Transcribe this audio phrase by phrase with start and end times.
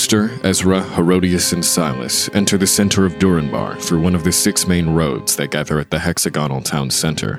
[0.00, 4.66] Alistair, Ezra, Herodias, and Silas enter the center of Durinbar through one of the six
[4.66, 7.36] main roads that gather at the hexagonal town center.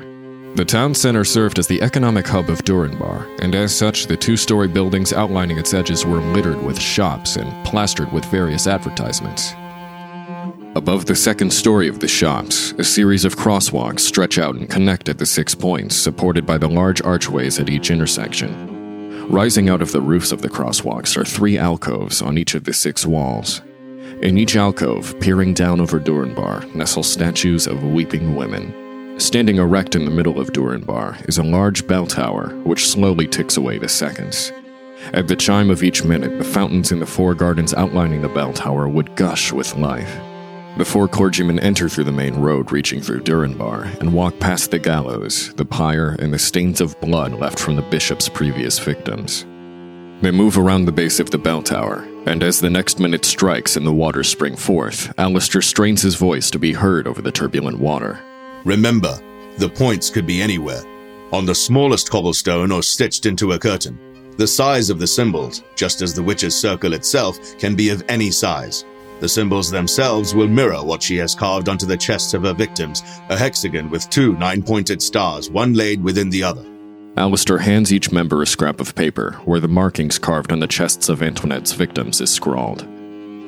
[0.54, 4.38] The town center served as the economic hub of Durinbar, and as such, the two
[4.38, 9.54] story buildings outlining its edges were littered with shops and plastered with various advertisements.
[10.76, 15.10] Above the second story of the shops, a series of crosswalks stretch out and connect
[15.10, 18.71] at the six points, supported by the large archways at each intersection.
[19.32, 22.74] Rising out of the roofs of the crosswalks are three alcoves on each of the
[22.74, 23.62] six walls.
[24.22, 29.18] In each alcove, peering down over Durinbar, nestle statues of weeping women.
[29.22, 33.56] Standing erect in the middle of Durinbar is a large bell tower, which slowly ticks
[33.56, 34.52] away the seconds.
[35.14, 38.52] At the chime of each minute, the fountains in the four gardens outlining the bell
[38.52, 40.14] tower would gush with life.
[40.78, 44.80] The four clergymen enter through the main road reaching through Durinbar and walk past the
[44.80, 49.44] gallows, the pyre, and the stains of blood left from the bishop's previous victims.
[50.22, 53.76] They move around the base of the bell tower, and as the next minute strikes
[53.76, 57.78] and the waters spring forth, Alistair strains his voice to be heard over the turbulent
[57.78, 58.20] water.
[58.64, 59.20] Remember,
[59.58, 60.84] the points could be anywhere
[61.34, 64.00] on the smallest cobblestone or stitched into a curtain.
[64.38, 68.32] The size of the symbols, just as the witch's circle itself, can be of any
[68.32, 68.86] size.
[69.22, 73.04] The symbols themselves will mirror what she has carved onto the chests of her victims
[73.30, 76.66] a hexagon with two nine pointed stars, one laid within the other.
[77.18, 81.08] Alistair hands each member a scrap of paper where the markings carved on the chests
[81.08, 82.80] of Antoinette's victims is scrawled.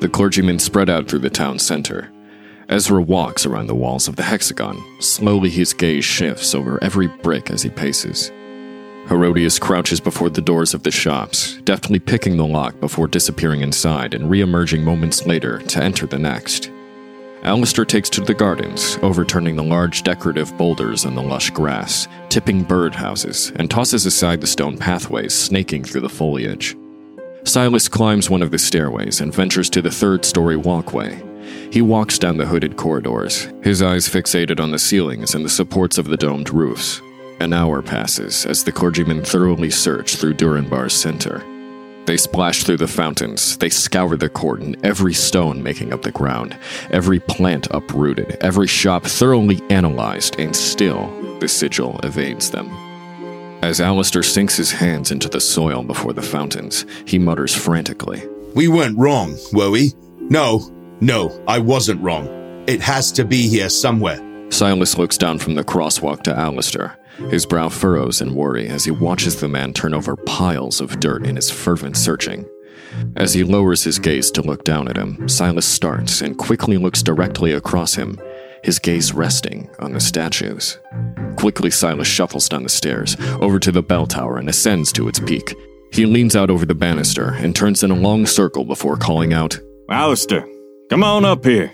[0.00, 2.12] The clergymen spread out through the town center.
[2.68, 4.80] Ezra walks around the walls of the hexagon.
[5.00, 8.30] Slowly, his gaze shifts over every brick as he paces.
[9.08, 14.14] Herodias crouches before the doors of the shops, deftly picking the lock before disappearing inside
[14.14, 16.70] and re-emerging moments later to enter the next.
[17.42, 22.62] Alistair takes to the gardens, overturning the large decorative boulders in the lush grass, tipping
[22.62, 26.74] bird houses, and tosses aside the stone pathways snaking through the foliage.
[27.44, 31.22] Silas climbs one of the stairways and ventures to the third story walkway.
[31.70, 35.98] He walks down the hooded corridors, his eyes fixated on the ceilings and the supports
[35.98, 37.02] of the domed roofs,
[37.44, 41.44] an hour passes as the clergymen thoroughly search through Durinbar's center.
[42.06, 46.10] They splash through the fountains, they scour the court and every stone making up the
[46.10, 46.56] ground,
[46.90, 52.68] every plant uprooted, every shop thoroughly analyzed, and still the sigil evades them.
[53.62, 58.26] As Alistair sinks his hands into the soil before the fountains, he mutters frantically.
[58.54, 59.92] We weren't wrong, were we?
[60.18, 62.26] No, no, I wasn't wrong.
[62.66, 64.20] It has to be here somewhere.
[64.50, 66.98] Silas looks down from the crosswalk to Alistair.
[67.30, 71.26] His brow furrows in worry as he watches the man turn over piles of dirt
[71.26, 72.46] in his fervent searching.
[73.16, 77.02] As he lowers his gaze to look down at him, Silas starts and quickly looks
[77.02, 78.18] directly across him,
[78.62, 80.78] his gaze resting on the statues.
[81.36, 85.20] Quickly, Silas shuffles down the stairs, over to the bell tower, and ascends to its
[85.20, 85.54] peak.
[85.92, 89.58] He leans out over the banister and turns in a long circle before calling out,
[89.90, 90.46] Alistair,
[90.88, 91.72] come on up here.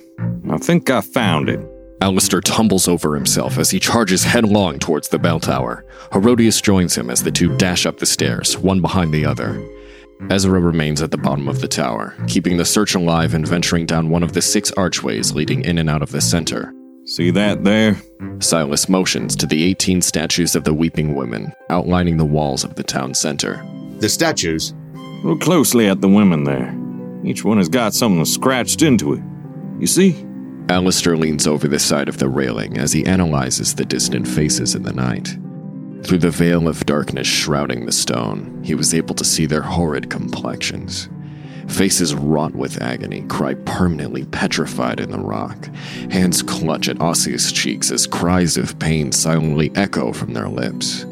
[0.51, 1.61] I think I found it.
[2.03, 5.85] Alistair tumbles over himself as he charges headlong towards the bell tower.
[6.13, 9.63] Herodias joins him as the two dash up the stairs, one behind the other.
[10.31, 14.11] Ezra remains at the bottom of the tower, keeping the search alive and venturing down
[14.11, 16.75] one of the six archways leading in and out of the center.
[17.05, 17.97] See that there?
[18.41, 22.83] Silas motions to the 18 statues of the weeping women, outlining the walls of the
[22.83, 23.65] town center.
[23.99, 24.75] The statues?
[25.25, 26.75] Look closely at the women there.
[27.25, 29.23] Each one has got something scratched into it.
[29.79, 30.27] You see?
[30.71, 34.85] Alistair leans over the side of the railing as he analyzes the distant faces in
[34.85, 35.37] the night.
[36.05, 40.11] Through the veil of darkness shrouding the stone, he was able to see their horrid
[40.11, 41.09] complexions.
[41.67, 45.67] Faces wrought with agony, cry permanently petrified in the rock.
[46.13, 51.05] Hands clutch at osseous cheeks as cries of pain silently echo from their lips.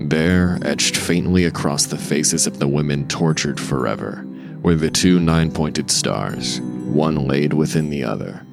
[0.00, 4.26] There, etched faintly across the faces of the women tortured forever,
[4.62, 8.45] were the two nine pointed stars, one laid within the other.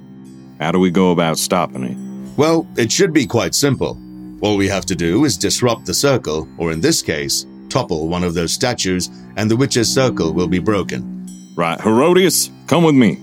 [0.64, 2.38] How do we go about stopping it?
[2.38, 4.00] Well, it should be quite simple.
[4.40, 8.24] All we have to do is disrupt the circle, or in this case, topple one
[8.24, 11.28] of those statues, and the witch's circle will be broken.
[11.54, 13.18] Right, Herodias, come with me.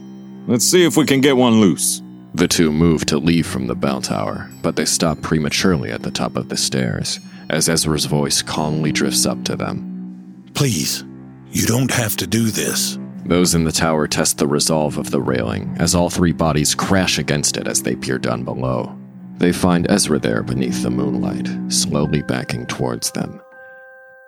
[0.46, 2.04] Let's see if we can get one loose.
[2.36, 6.12] The two move to leave from the bell tower, but they stop prematurely at the
[6.12, 10.44] top of the stairs, as Ezra's voice calmly drifts up to them.
[10.54, 11.04] Please,
[11.50, 13.00] you don't have to do this.
[13.26, 17.18] Those in the tower test the resolve of the railing as all three bodies crash
[17.18, 18.98] against it as they peer down below.
[19.38, 23.42] They find Ezra there beneath the moonlight, slowly backing towards them.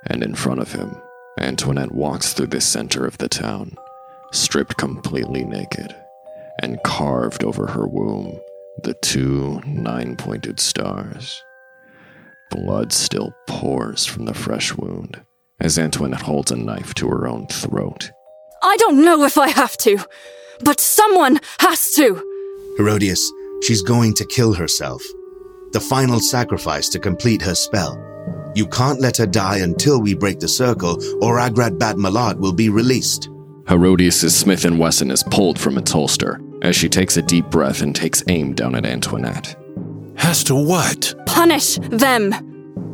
[0.08, 0.96] And in front of him,
[1.40, 3.76] Antoinette walks through the center of the town,
[4.32, 5.96] stripped completely naked,
[6.62, 8.40] and carved over her womb
[8.84, 11.44] the two nine pointed stars.
[12.52, 15.22] Blood still pours from the fresh wound
[15.60, 18.12] as Antoinette holds a knife to her own throat
[18.64, 19.98] I don't know if I have to,
[20.62, 22.16] but someone has to.
[22.78, 23.32] Herodias,
[23.62, 25.04] she's going to kill herself.
[25.74, 28.00] The final sacrifice to complete her spell.
[28.56, 32.54] You can't let her die until we break the circle, or Agrat Bat Mahlat will
[32.54, 33.30] be released.
[33.68, 37.82] Herodias' Smith & Wesson is pulled from its holster as she takes a deep breath
[37.82, 39.56] and takes aim down at Antoinette.
[40.16, 41.14] Has to what?
[41.26, 42.32] Punish them.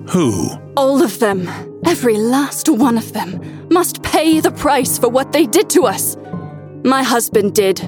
[0.10, 0.50] Who?
[0.76, 1.48] All of them.
[1.86, 6.18] Every last one of them must pay the price for what they did to us.
[6.84, 7.80] My husband did.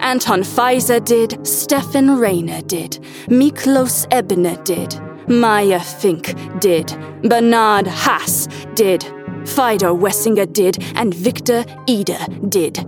[0.00, 1.46] Anton Pfizer did.
[1.46, 2.92] Stefan Rayner did.
[3.28, 5.00] Miklos Ebner did.
[5.28, 6.86] Maya Fink did.
[7.22, 9.02] Bernard Haas did.
[9.46, 10.82] Fido Wessinger did.
[10.94, 12.78] And Victor Eder did.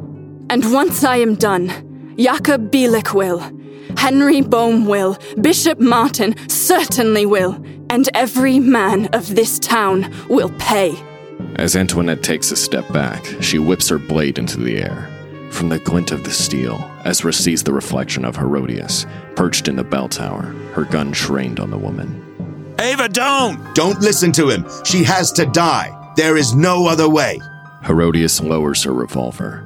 [0.51, 3.41] And once I am done, Jakob Bielik will.
[3.97, 5.17] Henry Bohm will.
[5.41, 7.63] Bishop Martin certainly will.
[7.91, 10.95] And every man of this town will pay.
[11.57, 15.11] As Antoinette takes a step back, she whips her blade into the air.
[15.51, 19.07] From the glint of the steel, Ezra sees the reflection of Herodias,
[19.37, 20.43] perched in the bell tower,
[20.75, 22.23] her gun trained on the woman.
[22.79, 23.75] Ava, don't!
[23.75, 24.67] Don't listen to him.
[24.85, 26.13] She has to die.
[26.17, 27.41] There is no other way.
[27.85, 29.66] Herodias lowers her revolver.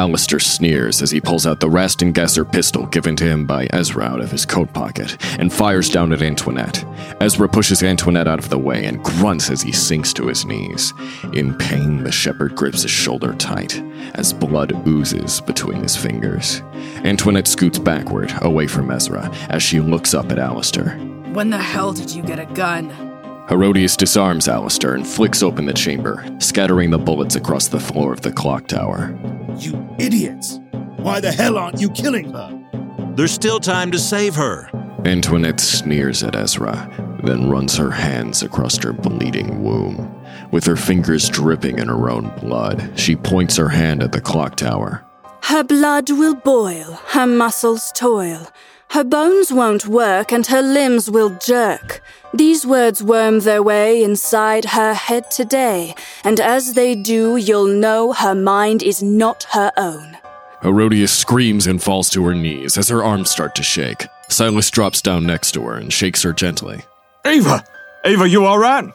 [0.00, 3.66] Alistair sneers as he pulls out the Rast & Gasser pistol given to him by
[3.66, 6.82] Ezra out of his coat pocket and fires down at Antoinette.
[7.20, 10.94] Ezra pushes Antoinette out of the way and grunts as he sinks to his knees.
[11.34, 13.78] In pain, the shepherd grips his shoulder tight
[14.14, 16.62] as blood oozes between his fingers.
[17.04, 20.96] Antoinette scoots backward, away from Ezra, as she looks up at Alistair.
[21.34, 23.09] When the hell did you get a gun?
[23.50, 28.20] Herodias disarms Alistair and flicks open the chamber, scattering the bullets across the floor of
[28.20, 29.18] the clock tower.
[29.58, 30.60] You idiots!
[30.98, 33.12] Why the hell aren't you killing her?
[33.16, 34.70] There's still time to save her.
[35.04, 40.14] Antoinette sneers at Ezra, then runs her hands across her bleeding womb.
[40.52, 44.54] With her fingers dripping in her own blood, she points her hand at the clock
[44.54, 45.04] tower.
[45.42, 48.46] Her blood will boil, her muscles toil.
[48.90, 52.02] Her bones won't work and her limbs will jerk.
[52.34, 55.94] These words worm their way inside her head today,
[56.24, 60.18] and as they do, you'll know her mind is not her own.
[60.62, 64.06] Herodias screams and falls to her knees as her arms start to shake.
[64.28, 66.82] Silas drops down next to her and shakes her gently.
[67.24, 67.64] Ava!
[68.04, 68.92] Ava, you alright?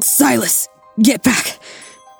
[0.00, 0.68] Silas,
[1.02, 1.58] get back.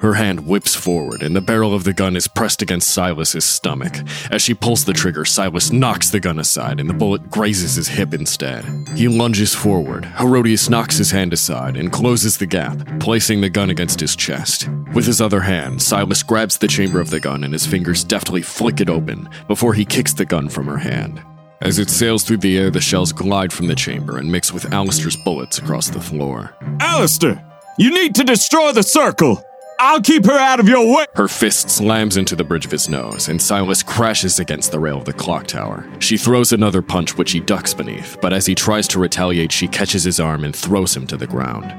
[0.01, 3.97] Her hand whips forward, and the barrel of the gun is pressed against Silas's stomach.
[4.31, 7.89] As she pulls the trigger, Silas knocks the gun aside, and the bullet grazes his
[7.89, 8.65] hip instead.
[8.95, 10.05] He lunges forward.
[10.05, 14.69] Herodias knocks his hand aside and closes the gap, placing the gun against his chest.
[14.95, 18.41] With his other hand, Silas grabs the chamber of the gun, and his fingers deftly
[18.41, 21.21] flick it open before he kicks the gun from her hand.
[21.61, 24.73] As it sails through the air, the shells glide from the chamber and mix with
[24.73, 26.55] Alistair's bullets across the floor.
[26.79, 27.45] Alistair!
[27.79, 29.43] You need to destroy the circle!
[29.81, 31.07] I'll keep her out of your way!
[31.15, 34.99] Her fist slams into the bridge of his nose, and Silas crashes against the rail
[34.99, 35.89] of the clock tower.
[36.01, 39.69] She throws another punch, which he ducks beneath, but as he tries to retaliate, she
[39.69, 41.73] catches his arm and throws him to the ground.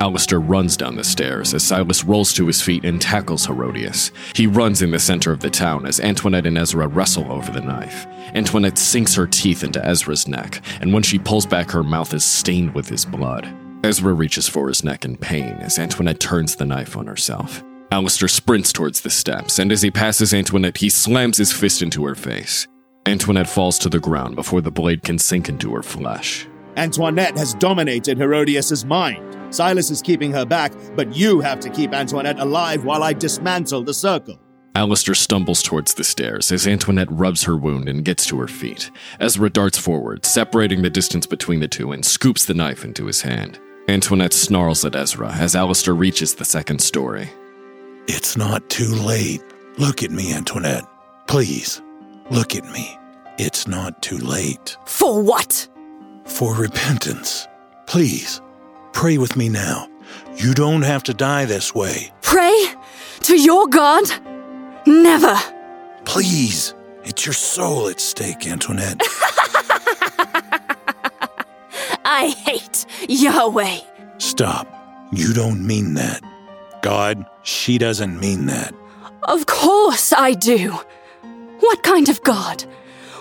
[0.00, 4.12] Alistair runs down the stairs as Silas rolls to his feet and tackles Herodias.
[4.34, 7.62] He runs in the center of the town as Antoinette and Ezra wrestle over the
[7.62, 8.06] knife.
[8.34, 12.24] Antoinette sinks her teeth into Ezra's neck, and when she pulls back, her mouth is
[12.24, 13.50] stained with his blood.
[13.86, 17.62] Ezra reaches for his neck in pain as Antoinette turns the knife on herself.
[17.92, 22.04] Alistair sprints towards the steps, and as he passes Antoinette, he slams his fist into
[22.04, 22.66] her face.
[23.06, 26.48] Antoinette falls to the ground before the blade can sink into her flesh.
[26.76, 29.54] Antoinette has dominated Herodias' mind.
[29.54, 33.84] Silas is keeping her back, but you have to keep Antoinette alive while I dismantle
[33.84, 34.40] the circle.
[34.74, 38.90] Alistair stumbles towards the stairs as Antoinette rubs her wound and gets to her feet.
[39.20, 43.22] Ezra darts forward, separating the distance between the two, and scoops the knife into his
[43.22, 43.60] hand.
[43.88, 47.30] Antoinette snarls at Ezra as Alistair reaches the second story.
[48.08, 49.40] It's not too late.
[49.78, 50.84] Look at me, Antoinette.
[51.28, 51.80] Please,
[52.28, 52.98] look at me.
[53.38, 54.76] It's not too late.
[54.86, 55.68] For what?
[56.24, 57.46] For repentance.
[57.86, 58.40] Please,
[58.92, 59.88] pray with me now.
[60.34, 62.12] You don't have to die this way.
[62.22, 62.66] Pray
[63.20, 64.04] to your God?
[64.84, 65.36] Never.
[66.04, 66.74] Please.
[67.04, 69.00] It's your soul at stake, Antoinette.
[72.08, 73.80] I hate Yahweh.
[74.18, 74.68] Stop.
[75.12, 76.22] You don't mean that.
[76.80, 78.72] God, she doesn't mean that.
[79.24, 80.78] Of course I do.
[81.58, 82.62] What kind of God?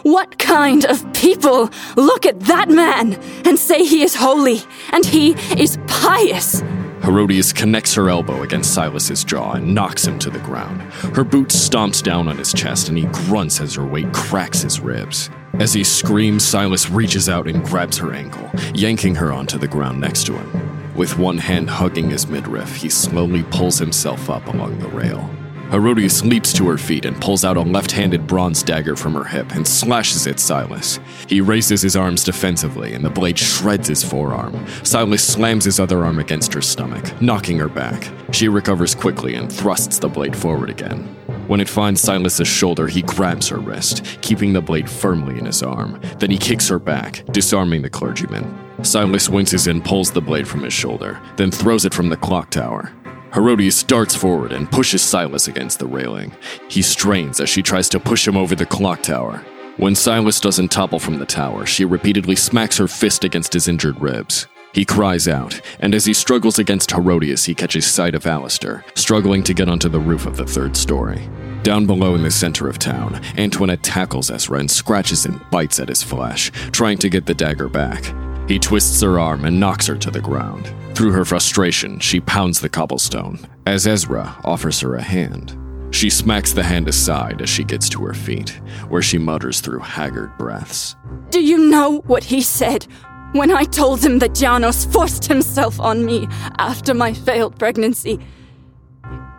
[0.04, 4.62] What kind of people look at that man and say he is holy
[4.92, 6.62] and he is pious?
[7.04, 10.82] Herodias connects her elbow against Silas's jaw and knocks him to the ground.
[11.16, 14.80] Her boot stomps down on his chest and he grunts as her weight cracks his
[14.80, 15.30] ribs.
[15.60, 20.02] As he screams, Silas reaches out and grabs her ankle, yanking her onto the ground
[20.02, 20.94] next to him.
[20.96, 25.30] With one hand hugging his midriff, he slowly pulls himself up along the rail.
[25.72, 29.24] Herodias leaps to her feet and pulls out a left handed bronze dagger from her
[29.24, 31.00] hip and slashes at Silas.
[31.28, 34.66] He raises his arms defensively, and the blade shreds his forearm.
[34.84, 38.08] Silas slams his other arm against her stomach, knocking her back.
[38.32, 41.04] She recovers quickly and thrusts the blade forward again.
[41.48, 45.62] When it finds Silas's shoulder, he grabs her wrist, keeping the blade firmly in his
[45.62, 46.00] arm.
[46.20, 48.56] Then he kicks her back, disarming the clergyman.
[48.84, 52.50] Silas winces and pulls the blade from his shoulder, then throws it from the clock
[52.50, 52.92] tower.
[53.36, 56.32] Herodias darts forward and pushes Silas against the railing.
[56.70, 59.44] He strains as she tries to push him over the clock tower.
[59.76, 64.00] When Silas doesn't topple from the tower, she repeatedly smacks her fist against his injured
[64.00, 64.48] ribs.
[64.72, 69.44] He cries out, and as he struggles against Herodias, he catches sight of Alistair, struggling
[69.44, 71.30] to get onto the roof of the third story.
[71.64, 75.90] Down below in the center of town, Antoinette tackles Ezra and scratches and bites at
[75.90, 78.16] his flesh, trying to get the dagger back.
[78.48, 80.72] He twists her arm and knocks her to the ground.
[80.96, 85.58] Through her frustration, she pounds the cobblestone as Ezra offers her a hand.
[85.92, 88.50] She smacks the hand aside as she gets to her feet,
[88.90, 90.96] where she mutters through haggard breaths.
[91.30, 92.86] Do you know what he said
[93.32, 98.20] when I told him that Janos forced himself on me after my failed pregnancy?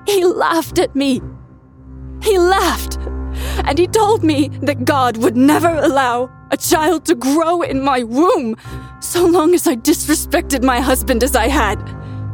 [0.06, 1.20] He laughed at me.
[2.22, 2.98] He laughed.
[3.64, 8.02] And he told me that God would never allow a child to grow in my
[8.02, 8.56] womb
[9.00, 11.78] so long as I disrespected my husband as I had.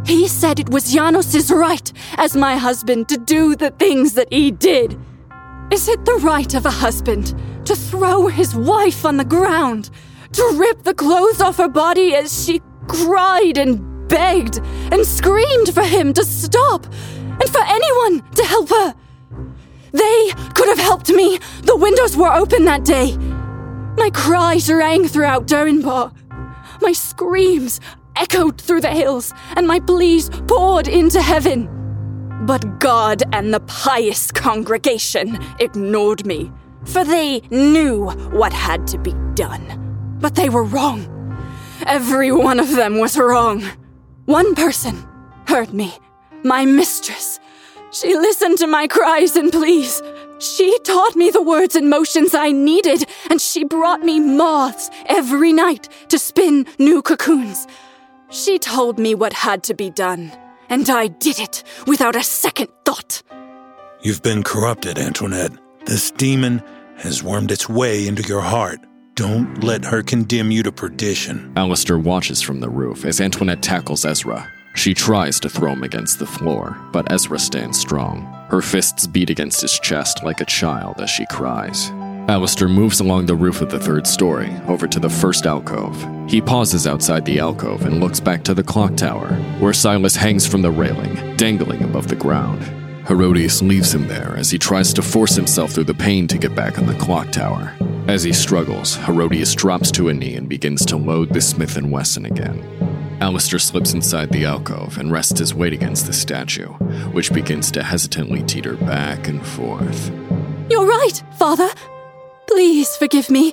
[0.05, 4.51] He said it was Janos's right as my husband to do the things that he
[4.51, 4.99] did.
[5.71, 9.91] Is it the right of a husband to throw his wife on the ground,
[10.33, 14.59] to rip the clothes off her body as she cried and begged
[14.91, 16.85] and screamed for him to stop,
[17.41, 18.95] and for anyone to help her?
[19.93, 21.39] They could have helped me.
[21.63, 23.17] The windows were open that day.
[23.97, 26.13] My cries rang throughout Durinbar.
[26.81, 27.81] My screams
[28.17, 31.69] echoed through the hills, and my pleas poured into heaven.
[32.47, 36.51] But God and the pious congregation ignored me,
[36.85, 40.17] for they knew what had to be done.
[40.21, 41.09] But they were wrong.
[41.87, 43.63] Every one of them was wrong.
[44.25, 45.07] One person
[45.47, 45.95] heard me,
[46.43, 47.39] my mistress.
[47.93, 50.03] She listened to my cries and pleas.
[50.39, 55.53] She taught me the words and motions I needed, and she brought me moths every
[55.53, 57.67] night to spin new cocoons.
[58.31, 60.33] She told me what had to be done,
[60.71, 63.23] and I did it without a second thought.
[64.01, 65.53] You've been corrupted, Antoinette.
[65.85, 66.63] This demon
[66.97, 68.81] has wormed its way into your heart.
[69.17, 71.53] Don't let her condemn you to perdition.
[71.57, 74.51] Alistair watches from the roof as Antoinette tackles Ezra.
[74.75, 78.25] She tries to throw him against the floor, but Ezra stands strong.
[78.49, 81.91] Her fists beat against his chest like a child as she cries.
[82.29, 85.97] Alistair moves along the roof of the third story, over to the first alcove.
[86.29, 90.47] He pauses outside the alcove and looks back to the clock tower, where Silas hangs
[90.47, 92.63] from the railing, dangling above the ground.
[93.09, 96.55] Herodias leaves him there as he tries to force himself through the pain to get
[96.55, 97.75] back on the clock tower.
[98.07, 101.83] As he struggles, Herodias drops to a knee and begins to load the Smith &
[101.83, 102.92] Wesson again.
[103.23, 106.67] Alistair slips inside the alcove and rests his weight against the statue,
[107.13, 110.11] which begins to hesitantly teeter back and forth.
[110.69, 111.69] You're right, Father.
[112.49, 113.53] Please forgive me.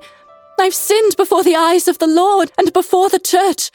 [0.59, 3.69] I've sinned before the eyes of the Lord and before the church.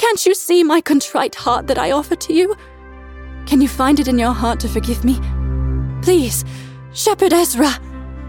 [0.00, 2.56] Can't you see my contrite heart that I offer to you?
[3.46, 5.16] Can you find it in your heart to forgive me?
[6.02, 6.44] Please,
[6.92, 7.70] Shepherd Ezra,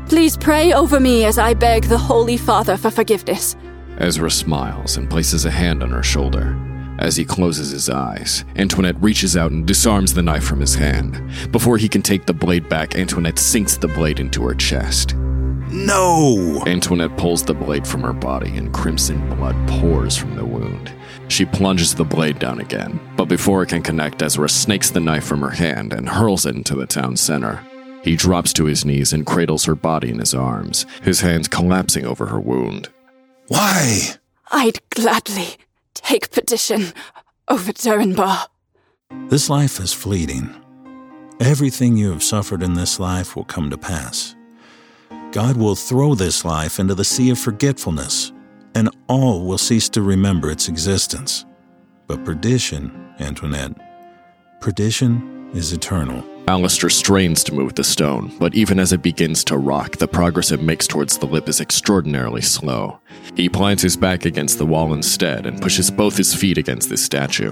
[0.08, 3.56] please pray over me as I beg the Holy Father for forgiveness.
[3.98, 6.56] Ezra smiles and places a hand on her shoulder.
[7.02, 11.20] As he closes his eyes, Antoinette reaches out and disarms the knife from his hand.
[11.52, 15.16] Before he can take the blade back, Antoinette sinks the blade into her chest.
[15.16, 16.62] No!
[16.68, 20.94] Antoinette pulls the blade from her body, and crimson blood pours from the wound.
[21.28, 25.24] She plunges the blade down again, but before it can connect, Ezra snakes the knife
[25.24, 27.66] from her hand and hurls it into the town center.
[28.04, 32.06] He drops to his knees and cradles her body in his arms, his hands collapsing
[32.06, 32.90] over her wound.
[33.48, 34.18] Why?
[34.52, 35.58] I'd gladly
[36.04, 36.94] take petition
[37.48, 38.48] over Durinbar.
[39.30, 40.50] This life is fleeting.
[41.40, 44.36] Everything you have suffered in this life will come to pass.
[45.32, 48.32] God will throw this life into the sea of forgetfulness,
[48.76, 51.46] and all will cease to remember its existence.
[52.08, 53.72] But perdition, Antoinette,
[54.60, 56.24] perdition is eternal.
[56.48, 60.52] Alistair strains to move the stone, but even as it begins to rock, the progress
[60.52, 63.00] it makes towards the lip is extraordinarily slow.
[63.36, 66.98] He plants his back against the wall instead and pushes both his feet against the
[66.98, 67.52] statue.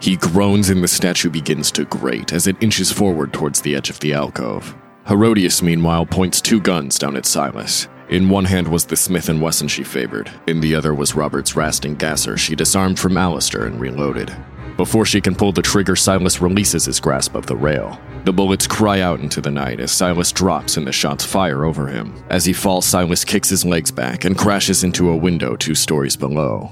[0.00, 3.90] He groans and the statue begins to grate as it inches forward towards the edge
[3.90, 4.74] of the alcove.
[5.08, 7.88] Herodias, meanwhile, points two guns down at Silas.
[8.08, 10.30] In one hand was the Smith & Wesson she favored.
[10.46, 14.34] In the other was Robert's Rast and Gasser she disarmed from Alistair and reloaded.
[14.78, 18.00] Before she can pull the trigger, Silas releases his grasp of the rail.
[18.24, 21.88] The bullets cry out into the night as Silas drops and the shots fire over
[21.88, 22.14] him.
[22.30, 26.14] As he falls, Silas kicks his legs back and crashes into a window two stories
[26.16, 26.70] below.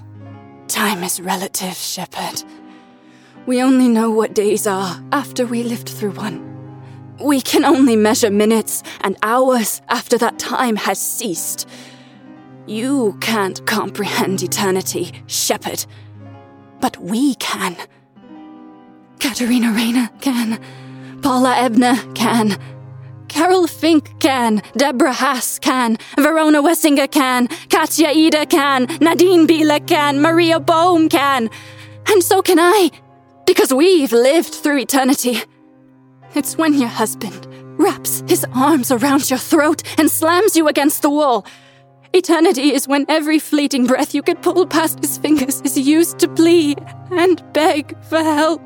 [0.68, 2.44] Time is relative, Shepherd.
[3.44, 6.44] We only know what days are after we lived through one.
[7.20, 11.68] We can only measure minutes and hours after that time has ceased.
[12.66, 15.84] You can't comprehend eternity, Shepherd.
[16.80, 17.76] But we can.
[19.18, 20.60] Katerina Rayner can.
[21.22, 22.56] Paula Ebner can.
[23.28, 24.62] Carol Fink can.
[24.76, 25.98] Deborah Haas can.
[26.16, 27.48] Verona Wessinger can.
[27.68, 28.86] Katja Ida can.
[29.00, 30.20] Nadine Bieler can.
[30.20, 31.50] Maria Bohm can.
[32.08, 32.90] And so can I.
[33.46, 35.40] Because we've lived through eternity.
[36.34, 37.46] It's when your husband
[37.78, 41.46] wraps his arms around your throat and slams you against the wall.
[42.12, 46.28] Eternity is when every fleeting breath you can pull past his fingers is used to
[46.28, 48.65] plead and beg for help.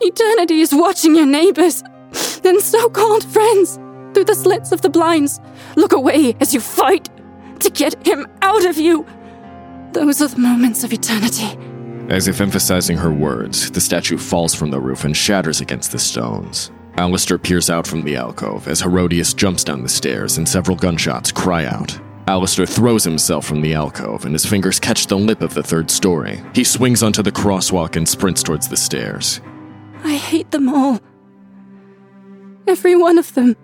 [0.00, 1.82] Eternity is watching your neighbors
[2.44, 3.78] and so called friends
[4.12, 5.40] through the slits of the blinds
[5.76, 7.08] look away as you fight
[7.60, 9.06] to get him out of you.
[9.92, 11.58] Those are the moments of eternity.
[12.12, 15.98] As if emphasizing her words, the statue falls from the roof and shatters against the
[15.98, 16.70] stones.
[16.96, 21.32] Alistair peers out from the alcove as Herodias jumps down the stairs and several gunshots
[21.32, 21.98] cry out.
[22.26, 25.90] Alistair throws himself from the alcove and his fingers catch the lip of the third
[25.90, 26.42] story.
[26.54, 29.40] He swings onto the crosswalk and sprints towards the stairs.
[30.02, 31.00] I hate them all.
[32.66, 33.56] Every one of them.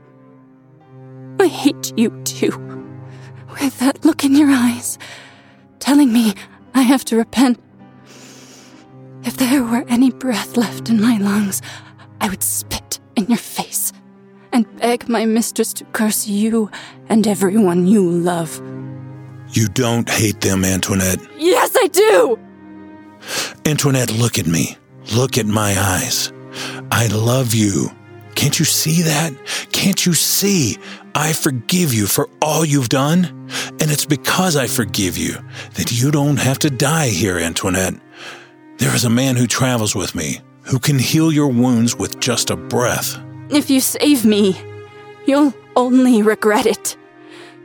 [1.40, 2.50] I hate you too.
[3.60, 4.98] With that look in your eyes,
[5.78, 6.34] telling me
[6.74, 7.58] I have to repent.
[9.24, 11.62] If there were any breath left in my lungs,
[12.20, 13.92] I would spit in your face
[14.52, 16.70] and beg my mistress to curse you
[17.08, 18.60] and everyone you love.
[19.52, 21.20] You don't hate them, Antoinette.
[21.36, 22.38] Yes, I do!
[23.66, 24.76] Antoinette, look at me.
[25.14, 26.32] Look at my eyes.
[26.90, 27.90] I love you.
[28.34, 29.32] Can't you see that?
[29.72, 30.78] Can't you see?
[31.14, 33.24] I forgive you for all you've done.
[33.80, 35.34] And it's because I forgive you
[35.74, 37.94] that you don't have to die here, Antoinette.
[38.78, 42.50] There is a man who travels with me who can heal your wounds with just
[42.50, 43.18] a breath.
[43.52, 44.56] If you save me,
[45.26, 46.96] you'll only regret it.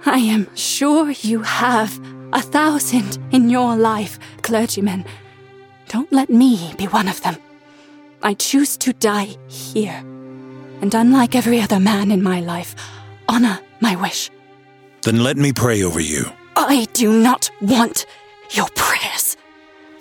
[0.05, 1.99] I am sure you have
[2.33, 5.05] a thousand in your life, clergymen.
[5.87, 7.35] Don't let me be one of them.
[8.23, 10.03] I choose to die here.
[10.81, 12.75] And unlike every other man in my life,
[13.27, 14.31] honor my wish.
[15.03, 16.25] Then let me pray over you.
[16.55, 18.05] I do not want
[18.51, 19.37] your prayers.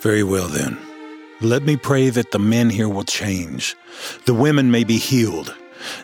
[0.00, 0.78] Very well, then.
[1.40, 3.76] Let me pray that the men here will change,
[4.24, 5.54] the women may be healed,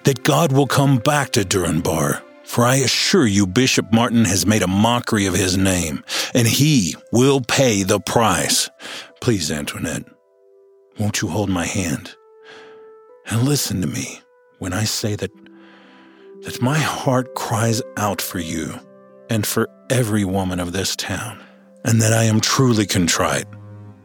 [0.05, 2.23] that God will come back to Durinbar.
[2.45, 6.03] For I assure you, Bishop Martin has made a mockery of his name,
[6.35, 8.69] and he will pay the price.
[9.21, 10.05] Please, Antoinette,
[10.99, 12.17] won't you hold my hand?
[13.27, 14.21] And listen to me
[14.59, 15.31] when I say that,
[16.43, 18.75] that my heart cries out for you
[19.29, 21.41] and for every woman of this town,
[21.85, 23.47] and that I am truly contrite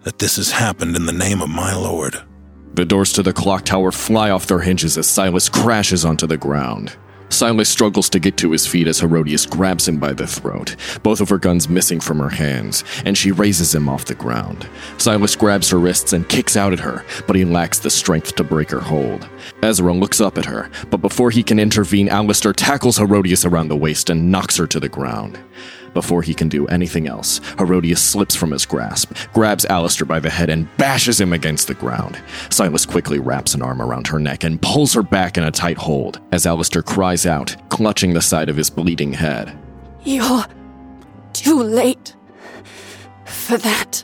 [0.03, 2.21] that this has happened in the name of my Lord.
[2.75, 6.35] The doors to the clock tower fly off their hinges as Silas crashes onto the
[6.35, 6.97] ground.
[7.29, 11.21] Silas struggles to get to his feet as Herodias grabs him by the throat, both
[11.21, 14.67] of her guns missing from her hands, and she raises him off the ground.
[14.97, 18.43] Silas grabs her wrists and kicks out at her, but he lacks the strength to
[18.43, 19.25] break her hold.
[19.63, 23.77] Ezra looks up at her, but before he can intervene, Alistair tackles Herodias around the
[23.77, 25.39] waist and knocks her to the ground.
[25.95, 30.29] Before he can do anything else, Herodias slips from his grasp, grabs Alistair by the
[30.29, 32.21] head, and bashes him against the ground.
[32.49, 35.77] Silas quickly wraps an arm around her neck and pulls her back in a tight
[35.77, 39.57] hold as Alistair cries out, clutching the side of his bleeding head.
[40.03, 40.45] You're
[41.31, 42.13] too late
[43.23, 44.03] for that.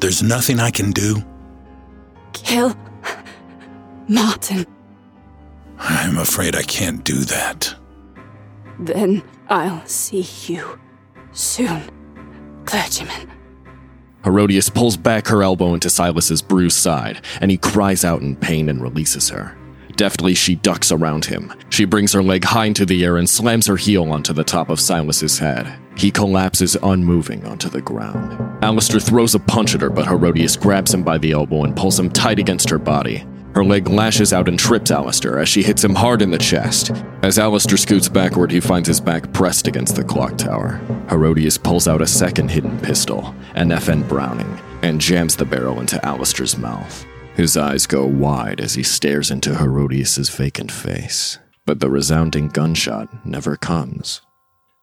[0.00, 1.22] There's nothing I can do.
[2.32, 2.76] Kill
[4.08, 4.66] Martin.
[5.78, 7.72] I'm afraid I can't do that.
[8.80, 10.80] Then I'll see you
[11.36, 11.90] soon,
[12.64, 13.30] clergyman.
[14.24, 18.68] Herodias pulls back her elbow into Silas's bruised side, and he cries out in pain
[18.68, 19.56] and releases her.
[19.94, 21.52] Deftly, she ducks around him.
[21.70, 24.68] She brings her leg high into the air and slams her heel onto the top
[24.68, 25.78] of Silas's head.
[25.96, 28.62] He collapses unmoving onto the ground.
[28.62, 31.98] Alistair throws a punch at her, but Herodias grabs him by the elbow and pulls
[31.98, 33.24] him tight against her body.
[33.56, 36.90] Her leg lashes out and trips Alistair as she hits him hard in the chest.
[37.22, 40.78] As Alistair scoots backward, he finds his back pressed against the clock tower.
[41.08, 46.04] Herodias pulls out a second hidden pistol, an FN Browning, and jams the barrel into
[46.04, 47.06] Alistair's mouth.
[47.34, 53.24] His eyes go wide as he stares into Herodias's vacant face, but the resounding gunshot
[53.24, 54.20] never comes.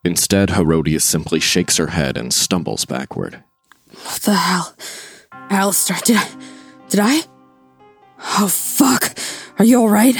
[0.03, 3.43] Instead, Herodias simply shakes her head and stumbles backward.
[3.91, 4.75] What the hell?
[5.51, 6.27] Alistair, did I.
[6.89, 7.32] Did I?
[8.23, 9.17] Oh, fuck.
[9.59, 10.15] Are you alright?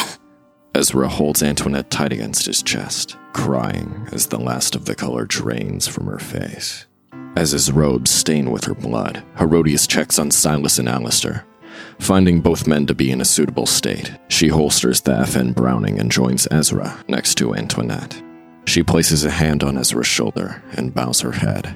[0.75, 5.87] Ezra holds Antoinette tight against his chest, crying as the last of the color drains
[5.87, 6.85] from her face.
[7.35, 11.45] As his robes stain with her blood, Herodias checks on Silas and Alistair.
[11.99, 16.11] Finding both men to be in a suitable state, she holsters the FN Browning and
[16.11, 18.21] joins Ezra next to Antoinette.
[18.65, 21.75] She places a hand on Ezra's shoulder and bows her head.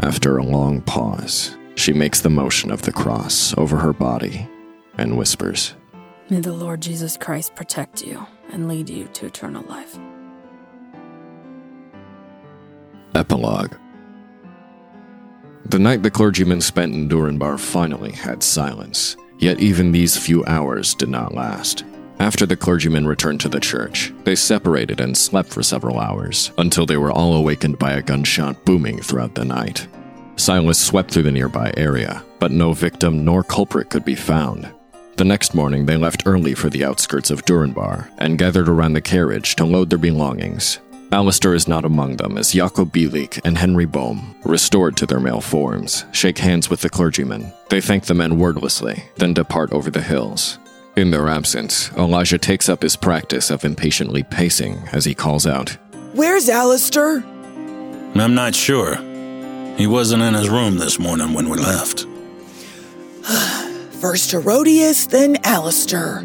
[0.00, 4.48] After a long pause, she makes the motion of the cross over her body
[4.98, 5.74] and whispers,
[6.30, 9.98] May the Lord Jesus Christ protect you and lead you to eternal life.
[13.14, 13.74] Epilogue
[15.66, 20.94] The night the clergyman spent in Durinbar finally had silence, yet even these few hours
[20.94, 21.84] did not last.
[22.20, 26.86] After the clergyman returned to the church, they separated and slept for several hours until
[26.86, 29.86] they were all awakened by a gunshot booming throughout the night.
[30.36, 34.72] Silas swept through the nearby area, but no victim nor culprit could be found.
[35.16, 39.00] The next morning, they left early for the outskirts of Durinbar and gathered around the
[39.00, 40.80] carriage to load their belongings.
[41.12, 45.40] Alistair is not among them as Jakob Bielik and Henry Bohm, restored to their male
[45.40, 47.52] forms, shake hands with the clergyman.
[47.70, 50.58] They thank the men wordlessly, then depart over the hills.
[50.96, 55.76] In their absence, Elijah takes up his practice of impatiently pacing as he calls out,
[56.14, 57.18] Where's Alistair?
[58.16, 58.96] I'm not sure.
[59.76, 62.06] He wasn't in his room this morning when we left.
[64.04, 66.22] First Herodias, then Alistair.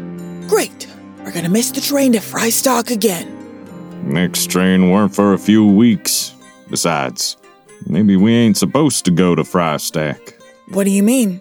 [0.48, 0.86] Great.
[1.24, 3.26] We're gonna miss the train to Frystock again.
[4.04, 6.34] Next train weren't for a few weeks.
[6.68, 7.38] Besides,
[7.86, 10.34] maybe we ain't supposed to go to Frystack.
[10.68, 11.40] What do you mean?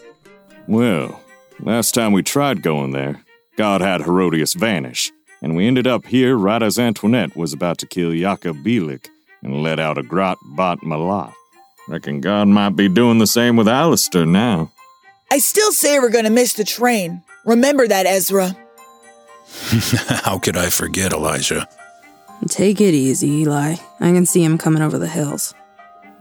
[0.65, 1.21] Well,
[1.59, 3.21] last time we tried going there,
[3.57, 7.85] God had Herodias vanish, and we ended up here right as Antoinette was about to
[7.85, 9.09] kill Jakob Bielik
[9.43, 11.33] and let out a grot bot malat.
[11.89, 14.71] Reckon God might be doing the same with Alistair now.
[15.31, 17.21] I still say we're gonna miss the train.
[17.45, 18.55] Remember that, Ezra.
[20.23, 21.67] How could I forget, Elijah?
[22.47, 23.75] Take it easy, Eli.
[23.99, 25.53] I can see him coming over the hills.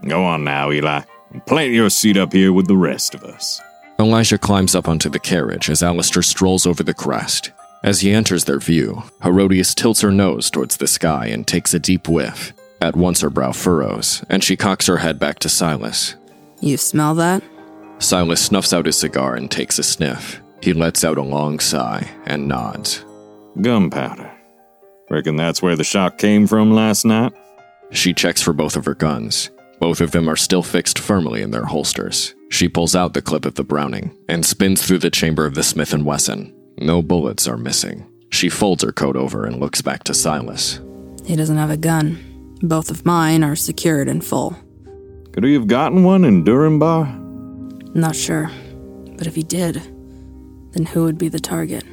[0.07, 3.61] Go on now, Eli, and plant your seat up here with the rest of us.
[3.99, 7.51] Elijah climbs up onto the carriage as Alistair strolls over the crest.
[7.83, 11.79] As he enters their view, Herodias tilts her nose towards the sky and takes a
[11.79, 12.53] deep whiff.
[12.81, 16.15] At once her brow furrows, and she cocks her head back to Silas.
[16.61, 17.43] You smell that?
[17.99, 20.41] Silas snuffs out his cigar and takes a sniff.
[20.61, 23.05] He lets out a long sigh and nods.
[23.61, 24.31] Gunpowder.
[25.09, 27.33] Reckon that's where the shot came from last night?
[27.91, 29.49] She checks for both of her guns.
[29.79, 32.35] Both of them are still fixed firmly in their holsters.
[32.49, 35.63] She pulls out the clip of the Browning and spins through the chamber of the
[35.63, 36.53] Smith & Wesson.
[36.77, 38.05] No bullets are missing.
[38.31, 40.79] She folds her coat over and looks back to Silas.
[41.25, 42.57] He doesn't have a gun.
[42.61, 44.55] Both of mine are secured in full.
[45.31, 47.18] Could he have gotten one in Durinbar?
[47.93, 48.51] Not sure.
[49.17, 49.75] But if he did,
[50.71, 51.83] then who would be the target?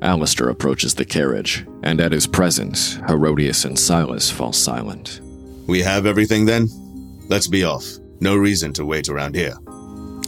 [0.00, 5.20] Alistair approaches the carriage, and at his presence, Herodias and Silas fall silent.
[5.66, 6.68] We have everything then?
[7.28, 7.84] Let's be off.
[8.20, 9.54] No reason to wait around here.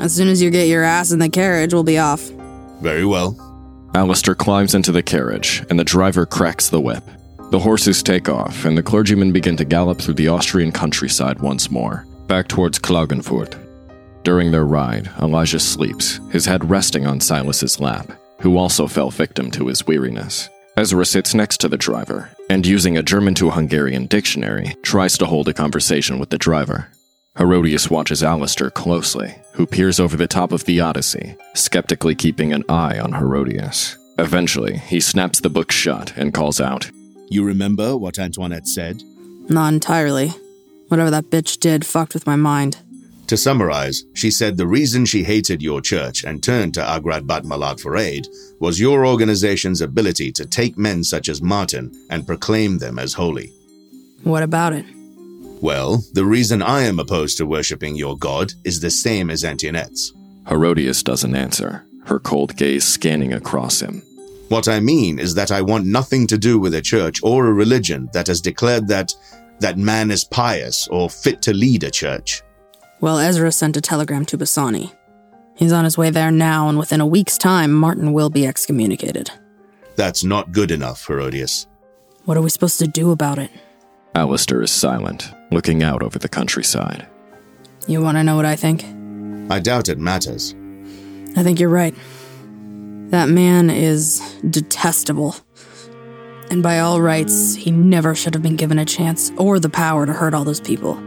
[0.01, 2.21] As soon as you get your ass in the carriage, we'll be off.
[2.81, 3.37] Very well.
[3.95, 7.05] Alistair climbs into the carriage, and the driver cracks the whip.
[7.51, 11.71] The horses take off, and the clergymen begin to gallop through the Austrian countryside once
[11.71, 13.55] more, back towards Klagenfurt.
[14.23, 19.51] During their ride, Elijah sleeps, his head resting on Silas's lap, who also fell victim
[19.53, 20.49] to his weariness.
[20.77, 25.27] Ezra sits next to the driver, and using a German to Hungarian dictionary, tries to
[25.27, 26.89] hold a conversation with the driver.
[27.39, 32.65] Herodias watches Alistair closely, who peers over the top of the Odyssey, skeptically keeping an
[32.69, 33.97] eye on Herodias.
[34.19, 36.91] Eventually, he snaps the book shut and calls out,
[37.31, 39.03] You remember what Antoinette said?
[39.49, 40.33] Not entirely.
[40.89, 42.79] Whatever that bitch did fucked with my mind.
[43.31, 47.45] To summarize, she said the reason she hated your church and turned to Agrat Bat
[47.45, 48.27] Mahlat for aid
[48.59, 53.53] was your organization's ability to take men such as Martin and proclaim them as holy.
[54.25, 54.85] What about it?
[55.63, 60.13] Well, the reason I am opposed to worshipping your god is the same as Antoinette's.
[60.49, 64.03] Herodias doesn't answer, her cold gaze scanning across him.
[64.49, 67.53] What I mean is that I want nothing to do with a church or a
[67.53, 69.15] religion that has declared that
[69.61, 72.43] that man is pious or fit to lead a church.
[73.01, 74.93] Well, Ezra sent a telegram to Bassani.
[75.57, 79.31] He's on his way there now, and within a week's time, Martin will be excommunicated.
[79.97, 81.67] That's not good enough, Herodias.
[82.25, 83.51] What are we supposed to do about it?
[84.15, 87.07] Alistair is silent, looking out over the countryside.
[87.87, 88.85] You want to know what I think?
[89.51, 90.55] I doubt it matters.
[91.37, 91.95] I think you're right.
[93.11, 95.37] That man is detestable.
[96.51, 100.07] And by all rights, he never should have been given a chance or the power
[100.07, 101.01] to hurt all those people.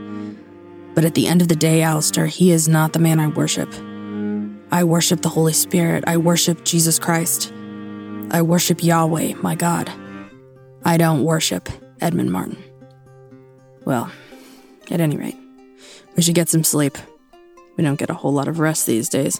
[0.94, 3.74] But at the end of the day, Alistair, he is not the man I worship.
[4.72, 6.04] I worship the Holy Spirit.
[6.08, 7.52] I worship Jesus Christ.
[8.32, 9.92] I worship Yahweh, my God.
[10.86, 11.70] I don't worship
[12.02, 12.58] Edmund Martin.
[13.86, 14.12] Well,
[14.92, 15.38] at any rate,
[16.16, 16.98] we should get some sleep.
[17.78, 19.40] We don't get a whole lot of rest these days.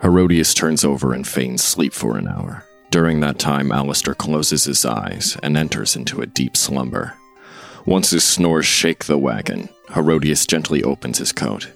[0.00, 2.64] Herodias turns over and feigns sleep for an hour.
[2.90, 7.14] During that time, Alistair closes his eyes and enters into a deep slumber.
[7.84, 11.68] Once his snores shake the wagon, Herodias gently opens his coat.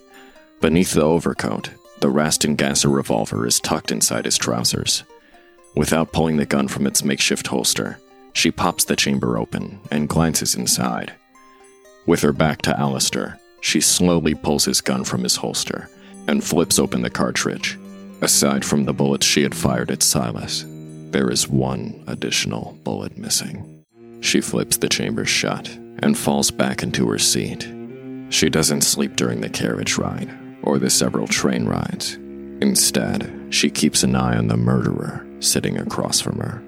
[0.60, 5.02] Beneath the overcoat, the Rast & Gasser revolver is tucked inside his trousers.
[5.74, 7.98] Without pulling the gun from its makeshift holster,
[8.32, 11.12] she pops the chamber open and glances inside.
[12.06, 15.90] With her back to Alistair, she slowly pulls his gun from his holster
[16.28, 17.78] and flips open the cartridge.
[18.22, 20.64] Aside from the bullets she had fired at Silas,
[21.10, 23.84] there is one additional bullet missing.
[24.20, 27.68] She flips the chamber shut and falls back into her seat.
[28.28, 30.30] She doesn't sleep during the carriage ride
[30.62, 32.14] or the several train rides.
[32.60, 36.62] Instead, she keeps an eye on the murderer sitting across from her,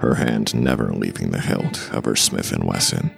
[0.00, 3.10] her hand never leaving the hilt of her Smith & Wesson.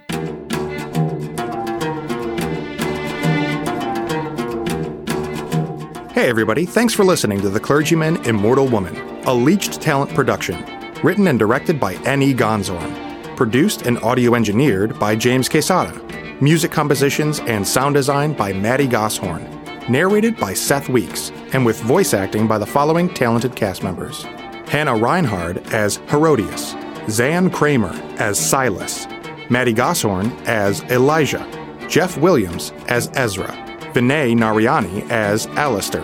[6.11, 10.65] Hey, everybody, thanks for listening to The Clergyman Immortal Woman, a Leached Talent production,
[11.03, 12.33] written and directed by N.E.
[12.33, 13.06] Gonzorn,
[13.37, 15.93] produced and audio engineered by James Quesada,
[16.41, 19.43] music compositions and sound design by Maddie Gosshorn,
[19.87, 24.23] narrated by Seth Weeks, and with voice acting by the following talented cast members.
[24.67, 26.75] Hannah Reinhard as Herodias,
[27.09, 29.07] Zan Kramer as Silas,
[29.49, 31.47] Maddie Gosshorn as Elijah,
[31.87, 33.67] Jeff Williams as Ezra.
[33.93, 36.03] Vinay Nariani as Alistair,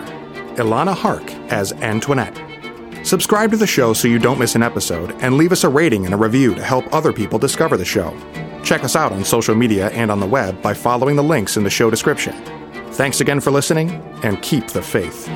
[0.56, 2.36] Ilana Hark as Antoinette.
[3.04, 6.06] Subscribe to the show so you don't miss an episode, and leave us a rating
[6.06, 8.16] and a review to help other people discover the show.
[8.64, 11.64] Check us out on social media and on the web by following the links in
[11.64, 12.34] the show description.
[12.92, 13.90] Thanks again for listening,
[14.22, 15.28] and keep the faith.